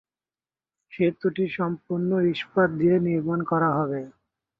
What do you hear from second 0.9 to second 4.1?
সেতুটি সম্পূর্ণ ইস্পাত দিয়ে নির্মাণ করা হবে।